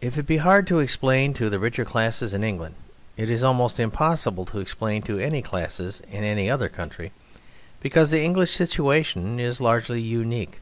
If 0.00 0.18
it 0.18 0.26
be 0.26 0.38
hard 0.38 0.66
to 0.66 0.80
explain 0.80 1.32
to 1.34 1.48
the 1.48 1.60
richer 1.60 1.84
classes 1.84 2.34
in 2.34 2.42
England, 2.42 2.74
it 3.16 3.30
is 3.30 3.44
almost 3.44 3.78
impossible 3.78 4.44
to 4.46 4.58
explain 4.58 5.02
to 5.02 5.20
any 5.20 5.40
classes 5.40 6.02
in 6.10 6.24
any 6.24 6.50
other 6.50 6.68
country, 6.68 7.12
because 7.78 8.10
the 8.10 8.24
English 8.24 8.50
situation 8.50 9.38
is 9.38 9.60
largely 9.60 10.00
unique. 10.02 10.58